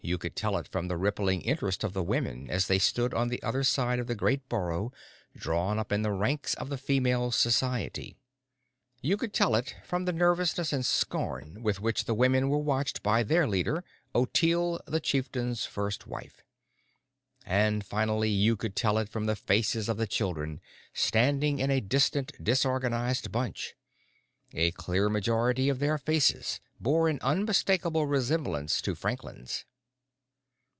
You 0.03 0.17
could 0.17 0.35
tell 0.35 0.57
it 0.57 0.67
from 0.67 0.87
the 0.87 0.97
rippling 0.97 1.41
interest 1.43 1.83
of 1.83 1.93
the 1.93 2.01
women 2.01 2.49
as 2.49 2.65
they 2.65 2.79
stood 2.79 3.13
on 3.13 3.27
the 3.27 3.41
other 3.43 3.63
side 3.63 3.99
of 3.99 4.07
the 4.07 4.15
great 4.15 4.49
burrow, 4.49 4.91
drawn 5.37 5.77
up 5.77 5.91
in 5.91 6.01
the 6.01 6.11
ranks 6.11 6.55
of 6.55 6.69
the 6.69 6.77
Female 6.77 7.29
Society. 7.29 8.17
You 9.03 9.15
could 9.15 9.31
tell 9.31 9.53
it 9.55 9.75
from 9.85 10.05
the 10.05 10.11
nervousness 10.11 10.73
and 10.73 10.83
scorn 10.83 11.61
with 11.61 11.79
which 11.79 12.05
the 12.05 12.15
women 12.15 12.49
were 12.49 12.57
watched 12.57 13.03
by 13.03 13.21
their 13.21 13.47
leader, 13.47 13.83
Ottilie, 14.15 14.79
the 14.87 14.99
Chieftain's 14.99 15.65
First 15.67 16.07
Wife. 16.07 16.43
And 17.45 17.85
finally, 17.85 18.31
you 18.31 18.55
could 18.57 18.75
tell 18.75 18.97
it 18.97 19.07
from 19.07 19.27
the 19.27 19.35
faces 19.35 19.87
of 19.87 19.97
the 19.97 20.07
children, 20.07 20.61
standing 20.95 21.59
in 21.59 21.69
a 21.69 21.79
distant, 21.79 22.31
disorganized 22.43 23.31
bunch. 23.31 23.75
A 24.55 24.71
clear 24.71 25.09
majority 25.09 25.69
of 25.69 25.77
their 25.77 25.99
faces 25.99 26.59
bore 26.79 27.07
an 27.07 27.19
unmistakable 27.21 28.07
resemblance 28.07 28.81
to 28.81 28.95
Franklin's. 28.95 29.63